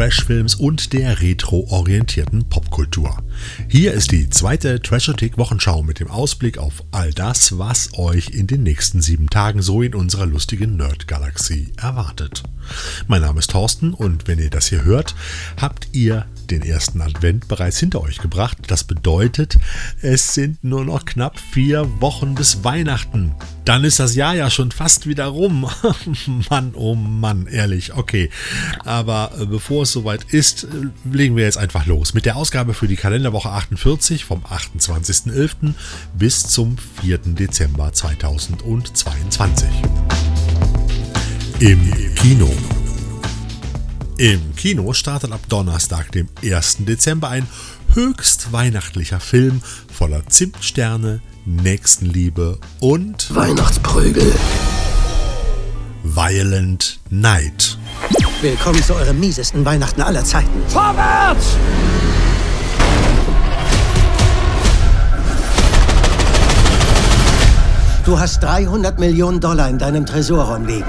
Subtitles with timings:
[0.00, 3.18] Trashfilms und der retro-orientierten Popkultur.
[3.68, 8.46] Hier ist die zweite Trashothek Wochenschau mit dem Ausblick auf all das, was euch in
[8.46, 12.42] den nächsten sieben Tagen so in unserer lustigen Nerd-Galaxie erwartet.
[13.08, 15.14] Mein Name ist Thorsten und wenn ihr das hier hört,
[15.60, 18.58] habt ihr den ersten Advent bereits hinter euch gebracht.
[18.66, 19.56] Das bedeutet,
[20.02, 23.34] es sind nur noch knapp vier Wochen bis Weihnachten.
[23.64, 25.70] Dann ist das Jahr ja schon fast wieder rum.
[26.50, 28.30] Mann, oh Mann, ehrlich, okay.
[28.84, 30.68] Aber äh, bevor es soweit ist, äh,
[31.04, 32.96] legen wir jetzt einfach los mit der Ausgabe für die
[33.30, 35.74] Kalenderwoche 48 vom 28.11.
[36.14, 37.18] bis zum 4.
[37.18, 39.68] Dezember 2022.
[41.60, 42.50] Im Kino.
[44.16, 46.78] Im Kino startet ab Donnerstag, dem 1.
[46.80, 47.46] Dezember, ein
[47.94, 54.34] höchst weihnachtlicher Film voller Zimtsterne, Nächstenliebe und Weihnachtsprügel.
[56.02, 57.78] Violent Night.
[58.42, 60.62] Willkommen zu eurem miesesten Weihnachten aller Zeiten.
[60.68, 61.56] Vorwärts!
[68.10, 70.84] Du hast 300 Millionen Dollar in deinem Tresorraum liegen.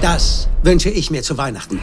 [0.00, 1.78] Das wünsche ich mir zu Weihnachten.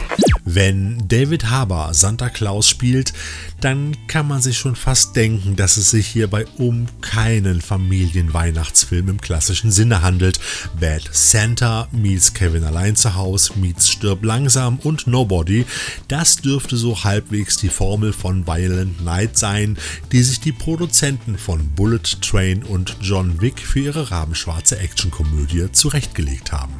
[0.50, 3.12] Wenn David Harbour Santa Claus spielt,
[3.60, 9.20] dann kann man sich schon fast denken, dass es sich hierbei um keinen Familienweihnachtsfilm im
[9.20, 10.40] klassischen Sinne handelt.
[10.80, 15.66] Bad Santa meets Kevin allein zu Hause meets Stirb langsam und Nobody,
[16.08, 19.76] das dürfte so halbwegs die Formel von Violent Night sein,
[20.12, 26.52] die sich die Produzenten von Bullet Train und John Wick für ihre rabenschwarze Actionkomödie zurechtgelegt
[26.52, 26.72] haben.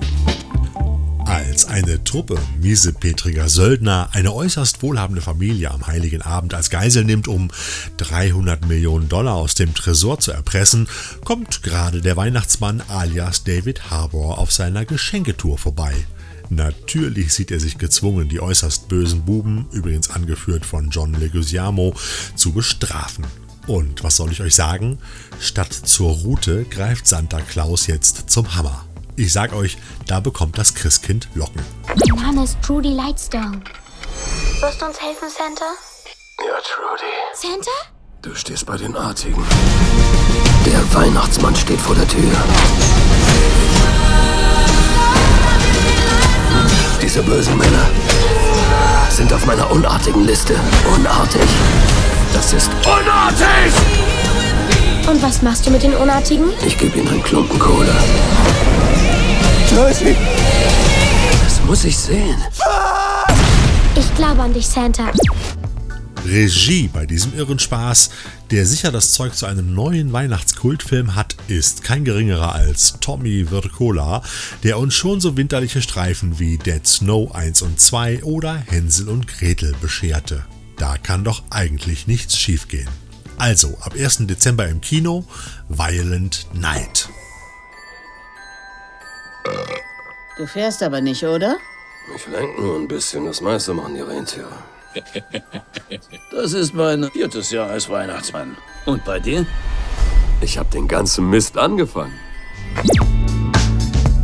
[1.59, 7.27] Als eine Truppe miesepetriger Söldner eine äußerst wohlhabende Familie am Heiligen Abend als Geisel nimmt,
[7.27, 7.51] um
[7.97, 10.87] 300 Millionen Dollar aus dem Tresor zu erpressen,
[11.25, 15.97] kommt gerade der Weihnachtsmann alias David Harbour auf seiner Geschenketour vorbei.
[16.49, 21.93] Natürlich sieht er sich gezwungen, die äußerst bösen Buben, übrigens angeführt von John Leguizamo,
[22.37, 23.27] zu bestrafen.
[23.67, 24.99] Und was soll ich euch sagen?
[25.41, 28.88] Statt zur Route greift Santa Claus jetzt zum Hammer.
[29.19, 31.61] Ich sag euch, da bekommt das Christkind Locken.
[31.89, 33.61] Mein Name ist Trudy Lightstone.
[34.61, 35.65] Wirst du uns helfen, Santa?
[36.39, 37.11] Ja, Trudy.
[37.35, 37.71] Santa?
[38.23, 39.45] Du stehst bei den Artigen.
[40.65, 42.31] Der Weihnachtsmann steht vor der Tür.
[47.03, 47.91] Diese bösen Männer
[49.11, 50.55] sind auf meiner unartigen Liste.
[50.95, 51.49] Unartig.
[52.33, 54.28] Das ist unartig!
[55.09, 56.51] Und was machst du mit den Unartigen?
[56.67, 57.95] Ich gebe ihnen einen Klumpen Kohle.
[59.71, 60.15] Tracy!
[61.43, 62.37] Das muss ich sehen.
[63.97, 65.11] Ich glaube an dich, Santa.
[66.27, 68.11] Regie bei diesem irren Spaß,
[68.51, 74.23] der sicher das Zeug zu einem neuen Weihnachtskultfilm hat, ist kein geringerer als Tommy Wirkola,
[74.63, 79.27] der uns schon so winterliche Streifen wie Dead Snow 1 und 2 oder Hänsel und
[79.27, 80.45] Gretel bescherte.
[80.77, 83.08] Da kann doch eigentlich nichts schiefgehen.
[83.39, 84.27] Also, ab 1.
[84.27, 85.25] Dezember im Kino,
[85.69, 87.09] Violent Night.
[90.37, 91.57] Du fährst aber nicht, oder?
[92.17, 94.49] Ich lenk nur ein bisschen, das meiste machen die Rentiere.
[96.31, 98.57] Das ist mein viertes Jahr als Weihnachtsmann.
[98.87, 99.47] Und bei dir?
[100.41, 102.15] Ich habe den ganzen Mist angefangen.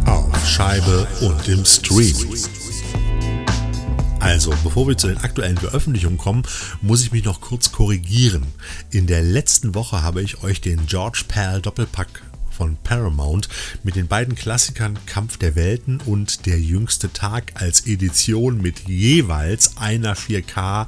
[0.06, 2.14] Auf Scheibe und im Stream.
[4.24, 6.44] Also, bevor wir zu den aktuellen Veröffentlichungen kommen,
[6.80, 8.46] muss ich mich noch kurz korrigieren.
[8.90, 13.50] In der letzten Woche habe ich euch den George Pal Doppelpack von Paramount
[13.82, 19.76] mit den beiden Klassikern Kampf der Welten und Der jüngste Tag als Edition mit jeweils
[19.76, 20.86] einer 4K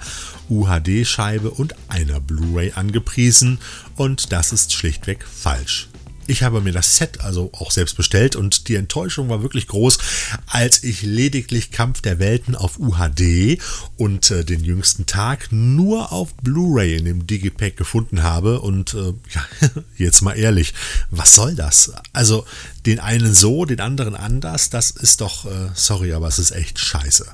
[0.48, 3.58] UHD-Scheibe und einer Blu-ray angepriesen
[3.96, 5.90] und das ist schlichtweg falsch.
[6.28, 9.98] Ich habe mir das Set also auch selbst bestellt und die Enttäuschung war wirklich groß,
[10.46, 13.58] als ich lediglich Kampf der Welten auf UHD
[13.96, 18.60] und äh, den jüngsten Tag nur auf Blu-ray in dem Digipack gefunden habe.
[18.60, 19.46] Und äh, ja,
[19.96, 20.74] jetzt mal ehrlich,
[21.10, 21.92] was soll das?
[22.12, 22.44] Also
[22.86, 26.78] den einen so, den anderen anders, das ist doch, äh, sorry, aber es ist echt
[26.78, 27.26] scheiße.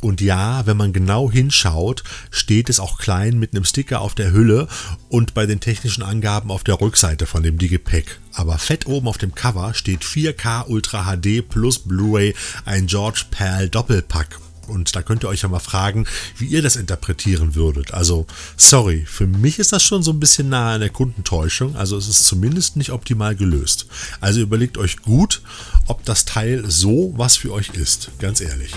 [0.00, 4.32] Und ja, wenn man genau hinschaut, steht es auch klein mit einem Sticker auf der
[4.32, 4.68] Hülle
[5.08, 8.20] und bei den technischen Angaben auf der Rückseite von dem Digipack.
[8.34, 12.34] Aber fett oben auf dem Cover steht 4K Ultra HD plus Blu-ray
[12.64, 14.38] ein George Pal Doppelpack.
[14.68, 16.06] Und da könnt ihr euch ja mal fragen,
[16.38, 17.92] wie ihr das interpretieren würdet.
[17.94, 18.26] Also,
[18.56, 21.76] sorry, für mich ist das schon so ein bisschen nahe an der Kundentäuschung.
[21.76, 23.86] Also, es ist zumindest nicht optimal gelöst.
[24.20, 25.42] Also, überlegt euch gut,
[25.88, 28.10] ob das Teil so was für euch ist.
[28.18, 28.72] Ganz ehrlich.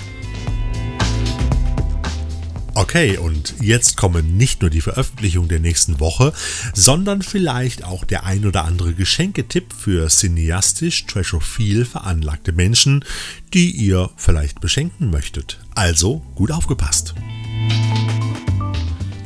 [2.78, 6.34] Okay, und jetzt kommen nicht nur die Veröffentlichung der nächsten Woche,
[6.74, 13.06] sondern vielleicht auch der ein oder andere Geschenketipp für cineastisch trashophil veranlagte Menschen,
[13.54, 15.58] die ihr vielleicht beschenken möchtet.
[15.74, 17.16] Also gut aufgepasst.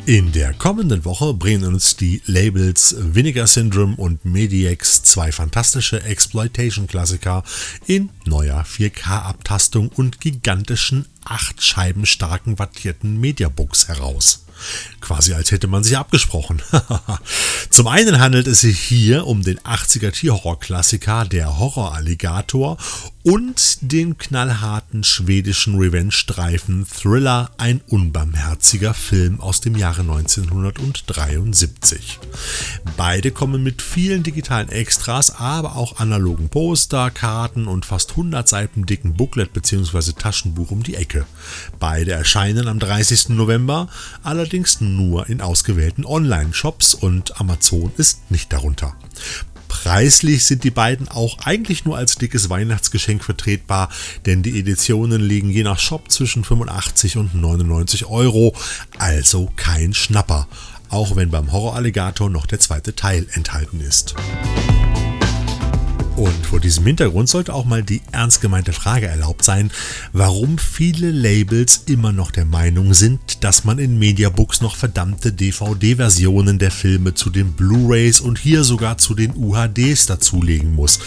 [0.06, 7.44] In der kommenden Woche bringen uns die Labels Vinegar Syndrome und Mediax zwei fantastische Exploitation-Klassiker
[7.86, 14.44] in neuer 4K-Abtastung und gigantischen acht Scheiben starken wattierten Mediabooks heraus.
[15.00, 16.62] Quasi als hätte man sich abgesprochen.
[17.70, 22.78] Zum einen handelt es sich hier um den 80er Tierhorror-Klassiker Der Horror-Alligator
[23.24, 32.20] und den knallharten schwedischen Revenge-Streifen Thriller Ein unbarmherziger Film aus dem Jahre 1973.
[32.98, 38.86] Beide kommen mit vielen digitalen Extras, aber auch analogen Poster, Karten und fast 100 Seiten
[38.86, 40.14] dicken Booklet bzw.
[40.14, 41.19] Taschenbuch um die Ecke.
[41.80, 43.30] Beide erscheinen am 30.
[43.30, 43.88] November,
[44.24, 48.96] allerdings nur in ausgewählten Online-Shops und Amazon ist nicht darunter.
[49.70, 53.90] Preislich sind die beiden auch eigentlich nur als dickes Weihnachtsgeschenk vertretbar,
[54.26, 58.54] denn die Editionen liegen je nach Shop zwischen 85 und 99 Euro,
[58.98, 60.48] also kein Schnapper,
[60.90, 64.16] auch wenn beim Horror Alligator noch der zweite Teil enthalten ist.
[66.20, 69.72] Und vor diesem Hintergrund sollte auch mal die ernst gemeinte Frage erlaubt sein,
[70.12, 76.60] warum viele Labels immer noch der Meinung sind, dass man in Mediabooks noch verdammte DVD-Versionen
[76.60, 81.00] der Filme zu den Blu-rays und hier sogar zu den UHDs dazulegen muss.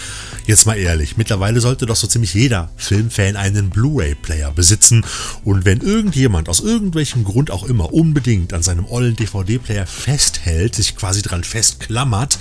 [0.47, 5.05] Jetzt mal ehrlich, mittlerweile sollte doch so ziemlich jeder Filmfan einen Blu-ray-Player besitzen
[5.43, 10.95] und wenn irgendjemand aus irgendwelchem Grund auch immer unbedingt an seinem ollen DVD-Player festhält, sich
[10.95, 12.39] quasi dran festklammert,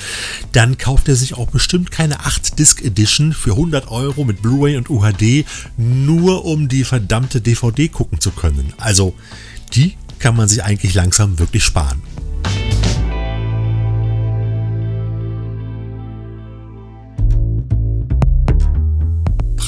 [0.53, 4.77] dann kauft er sich auch bestimmt keine 8 Disc Edition für 100 Euro mit Blu-ray
[4.77, 5.45] und UHD,
[5.77, 8.73] nur um die verdammte DVD gucken zu können.
[8.79, 9.15] Also,
[9.75, 12.01] die kann man sich eigentlich langsam wirklich sparen.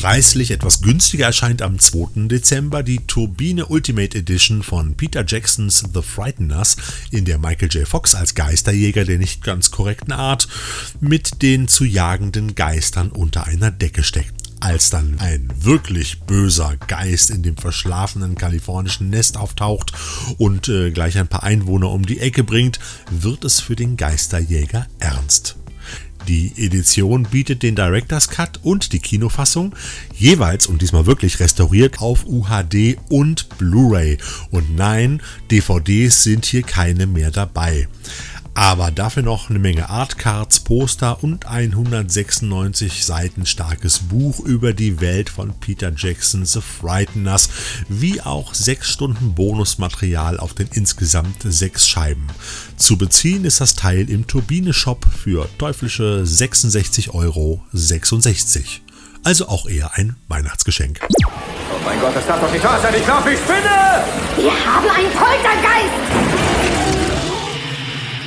[0.05, 2.29] Preislich etwas günstiger erscheint am 2.
[2.29, 6.77] Dezember die Turbine Ultimate Edition von Peter Jacksons The Frighteners
[7.11, 7.89] in der Michael J.
[7.89, 10.47] Fox als Geisterjäger der nicht ganz korrekten Art
[11.01, 14.35] mit den zu jagenden Geistern unter einer Decke steckt.
[14.61, 19.93] Als dann ein wirklich böser Geist in dem verschlafenen kalifornischen Nest auftaucht
[20.37, 22.79] und äh, gleich ein paar Einwohner um die Ecke bringt,
[23.11, 25.57] wird es für den Geisterjäger ernst.
[26.29, 29.75] Die Edition bietet den Director's Cut und die Kinofassung
[30.17, 34.19] jeweils und diesmal wirklich restauriert auf UHD und Blu-ray.
[34.51, 37.89] Und nein, DVDs sind hier keine mehr dabei
[38.55, 45.01] aber dafür noch eine Menge Artcards, Poster und ein 196 Seiten starkes Buch über die
[45.01, 47.49] Welt von Peter Jacksons The Frighteners,
[47.89, 52.29] wie auch 6 Stunden Bonusmaterial auf den insgesamt 6 Scheiben.
[52.77, 57.63] Zu beziehen ist das Teil im Turbine-Shop für teuflische 66,66 Euro.
[59.25, 61.01] Also auch eher ein Weihnachtsgeschenk.
[61.01, 61.29] Oh
[61.85, 62.95] mein Gott, das darf doch nicht wahr sein.
[62.97, 64.05] Ich glaube, ich spinne!
[64.37, 66.34] Wir haben einen Poltergeist!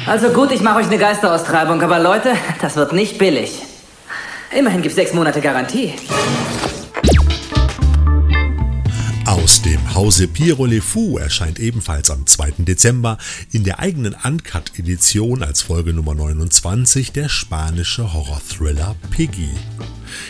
[0.07, 3.61] Also gut, ich mache euch eine Geisteraustreibung, aber Leute, das wird nicht billig.
[4.57, 5.93] Immerhin gibt es sechs Monate Garantie.
[9.25, 12.53] Aus dem Hause Piero Le Fou erscheint ebenfalls am 2.
[12.59, 13.17] Dezember
[13.51, 19.49] in der eigenen Uncut-Edition als Folge Nummer 29 der spanische Horror-Thriller Piggy.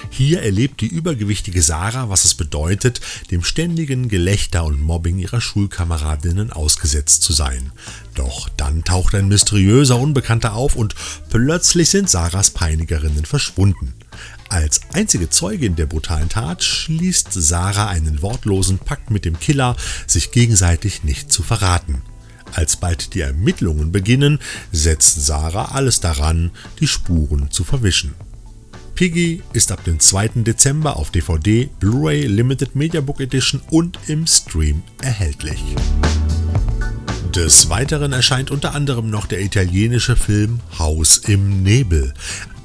[0.10, 6.52] Hier erlebt die übergewichtige Sarah, was es bedeutet, dem ständigen Gelächter und Mobbing ihrer Schulkameradinnen
[6.52, 7.72] ausgesetzt zu sein.
[8.16, 10.96] Doch dann taucht ein mysteriöser Unbekannter auf und
[11.30, 13.94] plötzlich sind Sarahs Peinigerinnen verschwunden.
[14.50, 19.76] Als einzige Zeugin der brutalen Tat schließt Sarah einen wortlosen Pakt mit dem Killer,
[20.08, 22.02] sich gegenseitig nicht zu verraten.
[22.54, 24.40] Als bald die Ermittlungen beginnen,
[24.72, 28.16] setzt Sarah alles daran, die Spuren zu verwischen.
[28.98, 30.30] Piggy ist ab dem 2.
[30.38, 35.64] Dezember auf DVD, Blu-ray Limited Mediabook Edition und im Stream erhältlich.
[37.36, 42.16] Des Weiteren erscheint unter anderem noch der italienische Film Haus im Nebel,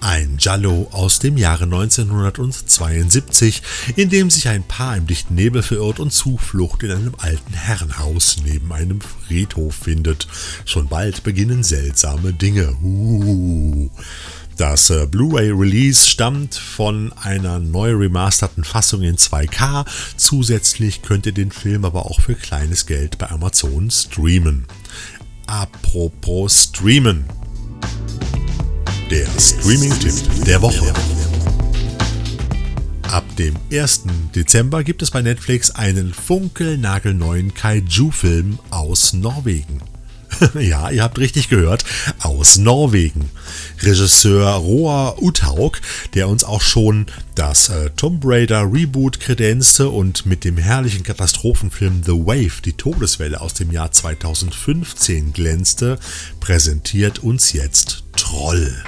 [0.01, 3.62] ein Giallo aus dem Jahre 1972,
[3.97, 8.39] in dem sich ein Paar im dichten Nebel verirrt und Zuflucht in einem alten Herrenhaus
[8.43, 10.27] neben einem Friedhof findet.
[10.65, 12.73] Schon bald beginnen seltsame Dinge.
[12.83, 13.91] Uh.
[14.57, 19.87] Das äh, Blu-ray-Release stammt von einer neu remasterten Fassung in 2K.
[20.17, 24.67] Zusätzlich könnt ihr den Film aber auch für kleines Geld bei Amazon streamen.
[25.47, 27.25] Apropos streamen.
[29.11, 30.93] Der Streaming-Tipp der Woche.
[33.03, 34.05] Ab dem 1.
[34.35, 39.92] Dezember, gibt es bei Netflix einen funkelnagelneuen Kaiju-Film aus Norwegen.
[40.59, 41.85] ja, ihr habt richtig gehört,
[42.21, 43.31] aus Norwegen.
[43.83, 45.81] Regisseur Roar Uthaug,
[46.15, 52.03] der uns auch schon das äh, Tomb Raider Reboot kredenzte und mit dem herrlichen Katastrophenfilm
[52.05, 55.99] The Wave, die Todeswelle aus dem Jahr 2015 glänzte,
[56.41, 58.83] präsentiert uns jetzt Troll.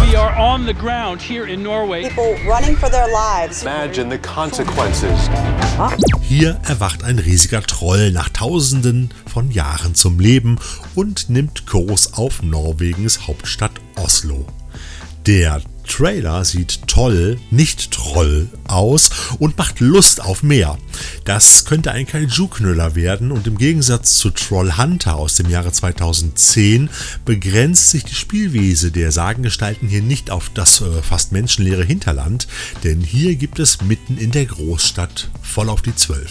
[0.00, 2.08] We are on the ground here in Norway.
[2.08, 3.62] People running for their lives.
[3.62, 5.28] Imagine the consequences.
[6.22, 10.58] Hier erwacht ein riesiger Troll nach tausenden von Jahren zum Leben
[10.94, 14.46] und nimmt Kurs auf Norwegens Hauptstadt Oslo.
[15.26, 20.78] Der Trailer sieht toll, nicht Troll aus und macht Lust auf mehr.
[21.24, 26.90] Das könnte ein Kaiju-Knüller werden und im Gegensatz zu Troll Hunter aus dem Jahre 2010
[27.24, 32.46] begrenzt sich die Spielwiese der Sagengestalten hier nicht auf das äh, fast menschenleere Hinterland,
[32.84, 36.30] denn hier gibt es mitten in der Großstadt voll auf die Zwölf.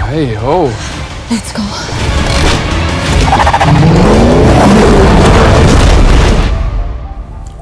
[0.00, 0.70] Hey ho!
[1.28, 1.62] Let's go!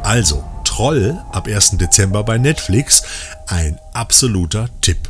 [0.03, 1.79] Also, Troll ab 1.
[1.79, 3.05] Dezember bei Netflix
[3.47, 5.09] ein absoluter Tipp.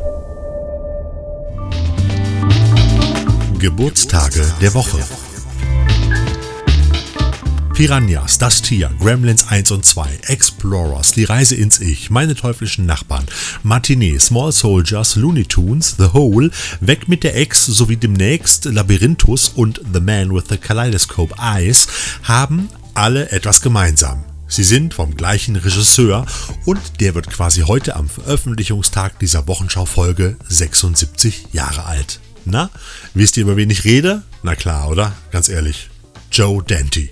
[3.59, 4.99] Geburtstage der Woche.
[7.73, 13.25] Piranhas, das Tier, Gremlins 1 und 2, Explorers, die Reise ins Ich, meine teuflischen Nachbarn,
[13.62, 19.80] Matinee, Small Soldiers, Looney Tunes, The Hole, Weg mit der Ex sowie demnächst Labyrinthus und
[19.94, 21.88] The Man with the Kaleidoscope Eyes
[22.23, 24.25] haben alle etwas gemeinsam.
[24.54, 26.25] Sie sind vom gleichen Regisseur
[26.64, 32.20] und der wird quasi heute am Veröffentlichungstag dieser Wochenschau-Folge 76 Jahre alt.
[32.44, 32.70] Na,
[33.14, 34.23] wisst ihr, über wen ich rede?
[34.44, 35.12] Na klar, oder?
[35.32, 35.90] Ganz ehrlich.
[36.30, 37.08] Joe Dante.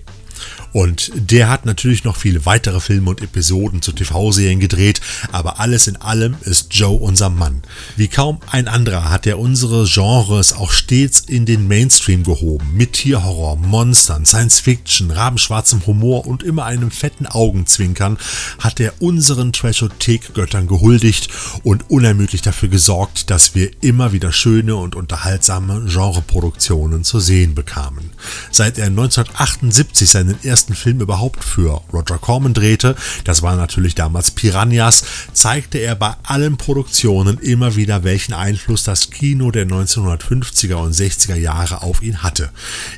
[0.73, 5.01] Und der hat natürlich noch viele weitere Filme und Episoden zu TV-Serien gedreht,
[5.31, 7.63] aber alles in allem ist Joe unser Mann.
[7.97, 12.95] Wie kaum ein anderer hat er unsere Genres auch stets in den Mainstream gehoben, mit
[12.95, 18.19] Tierhorror, Monstern, Science-Fiction, rabenschwarzem Humor und immer einem fetten Augenzwinkern
[18.59, 21.29] hat er unseren Trashothek-Göttern gehuldigt
[21.63, 28.11] und unermüdlich dafür gesorgt, dass wir immer wieder schöne und unterhaltsame Genreproduktionen zu sehen bekamen.
[28.51, 33.97] Seit er 1978 seinen ersten ersten Film überhaupt für Roger Corman drehte, das war natürlich
[33.97, 35.03] damals Piranhas,
[35.33, 41.35] zeigte er bei allen Produktionen immer wieder, welchen Einfluss das Kino der 1950er und 60er
[41.35, 42.51] Jahre auf ihn hatte.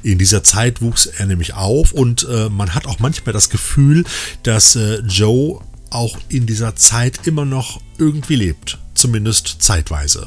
[0.02, 4.04] In dieser Zeit wuchs er nämlich auf und äh, man hat auch manchmal das Gefühl,
[4.42, 10.27] dass äh, Joe auch in dieser Zeit immer noch irgendwie lebt, zumindest zeitweise.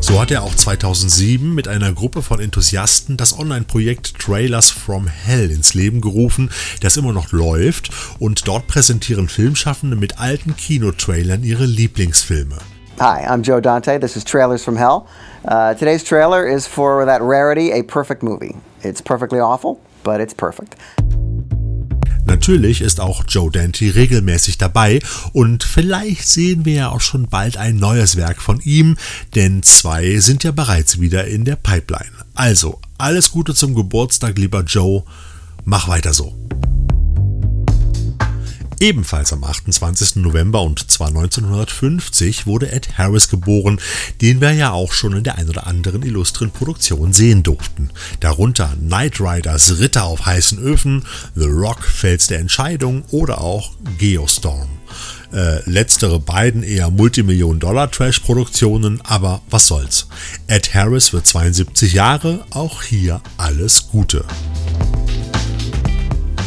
[0.00, 5.50] So hat er auch 2007 mit einer Gruppe von Enthusiasten das Online-Projekt Trailers from Hell
[5.50, 6.48] ins Leben gerufen,
[6.80, 12.56] das immer noch läuft und dort präsentieren Filmschaffende mit alten Kinotrailern ihre Lieblingsfilme.
[12.98, 14.00] Hi, I'm Joe Dante.
[14.00, 15.06] This is Trailers from Hell.
[15.44, 18.56] Uh, today's trailer is for that rarity, a perfect movie.
[18.82, 20.76] It's perfectly awful, but it's perfect.
[22.26, 25.00] Natürlich ist auch Joe Dante regelmäßig dabei
[25.32, 28.96] und vielleicht sehen wir ja auch schon bald ein neues Werk von ihm,
[29.34, 32.10] denn zwei sind ja bereits wieder in der Pipeline.
[32.34, 35.04] Also, alles Gute zum Geburtstag, lieber Joe.
[35.64, 36.45] Mach weiter so.
[38.78, 40.16] Ebenfalls am 28.
[40.16, 43.80] November und zwar 1950 wurde Ed Harris geboren,
[44.20, 47.90] den wir ja auch schon in der ein oder anderen illustren Produktion sehen durften.
[48.20, 54.68] Darunter Knight Riders Ritter auf heißen Öfen, The Rock Fels der Entscheidung oder auch Geostorm.
[55.32, 60.06] Äh, letztere beiden eher Multimillion-Dollar-Trash-Produktionen, aber was soll's.
[60.46, 64.24] Ed Harris wird 72 Jahre, auch hier alles Gute.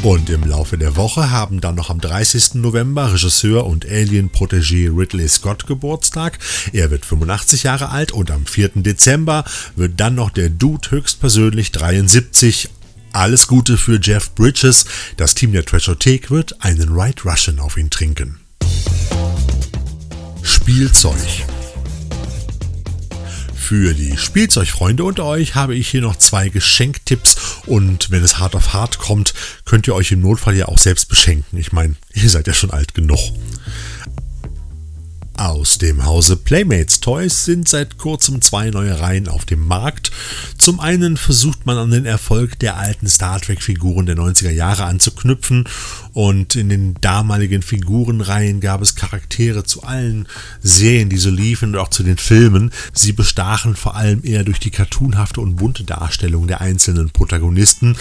[0.02, 2.56] Und im Laufe der Woche haben dann noch am 30.
[2.56, 6.40] November Regisseur und Alien-Protégé Ridley Scott Geburtstag.
[6.72, 8.70] Er wird 85 Jahre alt und am 4.
[8.76, 9.44] Dezember
[9.76, 12.70] wird dann noch der Dude höchstpersönlich 73.
[13.12, 14.86] Alles Gute für Jeff Bridges.
[15.18, 18.40] Das Team der Trashothek wird einen Right Russian auf ihn trinken.
[20.42, 21.18] Spielzeug.
[23.60, 27.36] Für die Spielzeugfreunde unter euch habe ich hier noch zwei Geschenktipps
[27.68, 29.36] und wenn es hart auf hart kommt,
[29.66, 31.60] könnt ihr euch im Notfall ja auch selbst beschenken.
[31.60, 33.20] Ich meine, ihr seid ja schon alt genug.
[35.40, 40.12] Aus dem Hause Playmates Toys sind seit kurzem zwei neue Reihen auf dem Markt.
[40.58, 45.64] Zum einen versucht man an den Erfolg der alten Star Trek-Figuren der 90er Jahre anzuknüpfen
[46.12, 50.28] und in den damaligen Figurenreihen gab es Charaktere zu allen
[50.62, 52.72] Serien, die so liefen und auch zu den Filmen.
[52.92, 57.96] Sie bestachen vor allem eher durch die cartoonhafte und bunte Darstellung der einzelnen Protagonisten.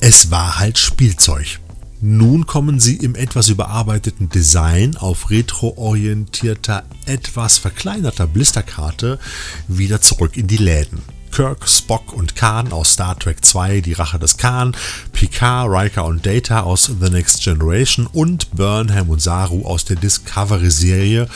[0.00, 1.60] Es war halt Spielzeug.
[2.04, 9.20] Nun kommen sie im etwas überarbeiteten Design auf retroorientierter, etwas verkleinerter Blisterkarte
[9.68, 11.00] wieder zurück in die Läden.
[11.32, 14.76] Kirk, Spock und Khan aus Star Trek 2 Die Rache des Khan,
[15.12, 21.26] Picard, Riker und Data aus The Next Generation und Burnham und Saru aus der Discovery-Serie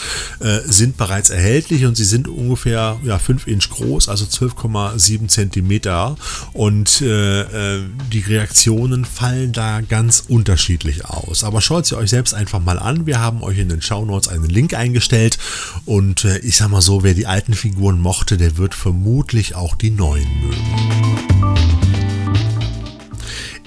[0.40, 6.16] äh, sind bereits erhältlich und sie sind ungefähr ja, 5 Inch groß, also 12,7 Zentimeter
[6.52, 11.42] und äh, äh, die Reaktionen fallen da ganz unterschiedlich aus.
[11.42, 13.06] Aber schaut sie euch selbst einfach mal an.
[13.06, 15.38] Wir haben euch in den Show Notes einen Link eingestellt
[15.86, 19.74] und äh, ich sag mal so, wer die alten Figuren mochte, der wird vermutlich auch
[19.74, 20.96] die die neuen mögen.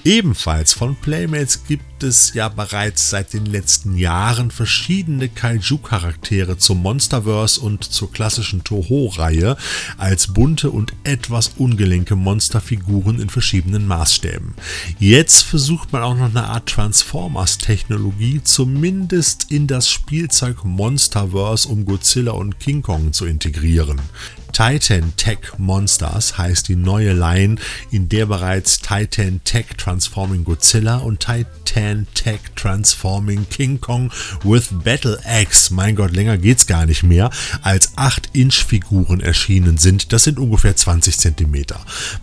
[0.04, 7.62] Ebenfalls von Playmates gibt es ja bereits seit den letzten Jahren verschiedene Kaiju-Charaktere zum Monsterverse
[7.62, 9.56] und zur klassischen Toho-Reihe
[9.98, 14.56] als bunte und etwas ungelenke Monsterfiguren in verschiedenen Maßstäben.
[15.00, 22.34] Jetzt versucht man auch noch eine Art Transformers-Technologie zumindest in das Spielzeug Monsterverse um Godzilla
[22.34, 24.02] und King Kong zu integrieren.
[24.51, 27.56] Titan Tech Monsters heißt die neue Line,
[27.91, 34.12] in der bereits Titan Tech Transforming Godzilla und Titan Tech Transforming King Kong
[34.44, 37.29] with Battle Axe, mein Gott, länger geht's gar nicht mehr,
[37.62, 40.12] als 8-Inch-Figuren erschienen sind.
[40.12, 41.65] Das sind ungefähr 20 cm.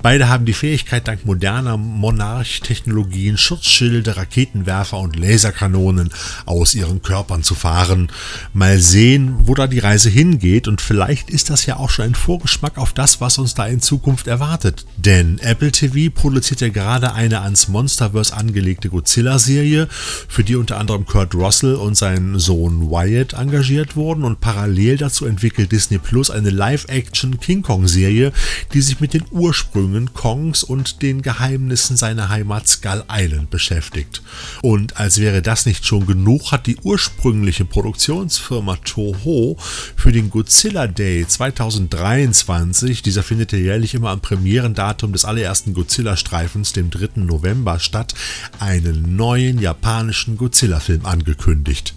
[0.02, 6.10] Beide haben die Fähigkeit, dank moderner Monarch-Technologien Schutzschilde, Raketenwerfer und Laserkanonen
[6.44, 8.10] aus ihren Körpern zu fahren.
[8.52, 12.14] Mal sehen, wo da die Reise hingeht und vielleicht ist das ja auch schon ein
[12.16, 14.84] Vorgeschmack auf das, was uns da in Zukunft erwartet.
[14.96, 21.06] Denn Apple TV produziert ja gerade eine ans Monsterverse angelegte Godzilla-Serie, für die unter anderem
[21.06, 26.50] Kurt Russell und sein Sohn Wyatt engagiert wurden und parallel dazu entwickelt Disney Plus eine
[26.50, 28.32] Live-Action King Kong-Serie,
[28.72, 34.22] die sich mit den Ursprüngen Kongs und den Geheimnissen seiner Heimat Skull Island beschäftigt.
[34.62, 39.56] Und als wäre das nicht schon genug, hat die ursprüngliche Produktionsfirma Toho
[39.96, 43.02] für den Godzilla Day 2003 2023.
[43.02, 47.20] Dieser findet ja jährlich immer am Premierendatum des allerersten Godzilla-Streifens, dem 3.
[47.22, 48.14] November, statt,
[48.60, 51.94] einen neuen japanischen Godzilla-Film angekündigt.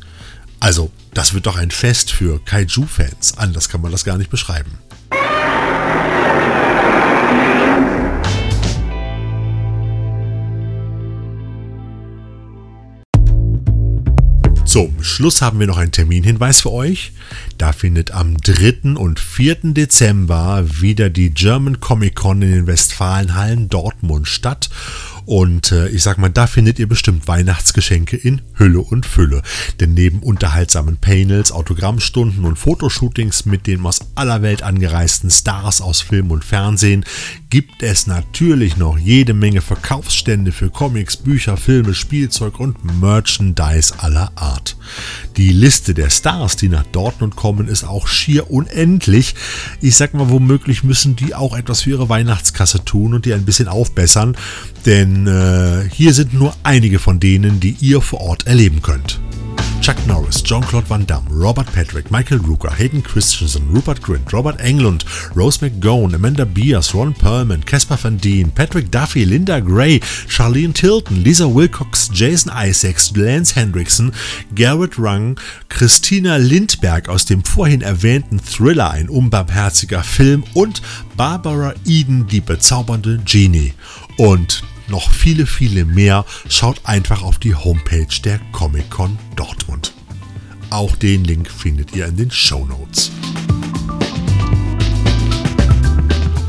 [0.60, 3.38] Also, das wird doch ein Fest für Kaiju-Fans.
[3.38, 4.80] Anders kann man das gar nicht beschreiben.
[14.70, 17.12] Zum Schluss haben wir noch einen Terminhinweis für euch.
[17.60, 18.96] Da findet am 3.
[18.96, 19.74] und 4.
[19.74, 24.70] Dezember wieder die German Comic Con in den Westfalenhallen Dortmund statt
[25.30, 29.44] und äh, ich sag mal, da findet ihr bestimmt Weihnachtsgeschenke in Hülle und Fülle.
[29.80, 36.02] Denn neben unterhaltsamen Panels, Autogrammstunden und Fotoshootings mit den aus aller Welt angereisten Stars aus
[36.02, 37.06] Film und Fernsehen
[37.52, 44.32] gibt es natürlich noch jede Menge Verkaufsstände für Comics, Bücher, Filme, Spielzeug und Merchandise aller
[44.34, 44.78] Art.
[45.38, 49.36] Die Liste der Stars, die nach Dortmund kommen, ist auch schier unendlich.
[49.82, 53.46] Ich sag mal, womöglich müssen die auch etwas für ihre Weihnachtskasse tun und die ein
[53.46, 54.38] bisschen aufbessern,
[54.86, 59.20] denn äh, hier sind nur einige von denen, die ihr vor Ort erleben könnt.
[59.90, 65.04] Chuck Norris, Jean-Claude Van Damme, Robert Patrick, Michael Rooker, Hayden Christensen, Rupert Grint, Robert Englund,
[65.36, 71.24] Rose McGowan, Amanda Beers, Ron Perlman, Caspar Van Dien, Patrick Duffy, Linda Gray, Charlene Tilton,
[71.24, 74.14] Lisa Wilcox, Jason Isaacs, Lance Hendrickson,
[74.54, 80.84] Garrett Rung, Christina Lindberg aus dem vorhin erwähnten Thriller, ein unbarmherziger Film und
[81.18, 83.74] Barbara Eden, die bezaubernde Genie.
[84.18, 89.94] Und noch viele, viele mehr, schaut einfach auf die Homepage der Comic-Con Dortmund.
[90.70, 93.12] Auch den Link findet ihr in den Show Notes.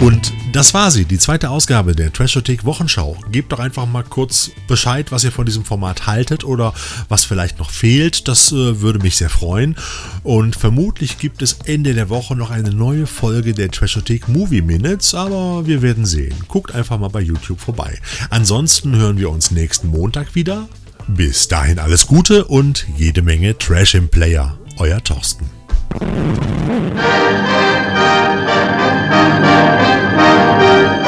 [0.01, 3.17] Und das war sie, die zweite Ausgabe der Trashothek Wochenschau.
[3.31, 6.75] Gebt doch einfach mal kurz Bescheid, was ihr von diesem Format haltet oder
[7.09, 8.27] was vielleicht noch fehlt.
[8.27, 9.77] Das äh, würde mich sehr freuen.
[10.23, 15.15] Und vermutlich gibt es Ende der Woche noch eine neue Folge der Trashothek Movie Minutes,
[15.15, 16.35] aber wir werden sehen.
[16.49, 17.99] Guckt einfach mal bei YouTube vorbei.
[18.31, 20.69] Ansonsten hören wir uns nächsten Montag wieder.
[21.07, 24.59] Bis dahin alles Gute und jede Menge Trash im Player.
[24.79, 25.60] Euer Thorsten.
[25.93, 27.05] Thank
[30.95, 31.00] you.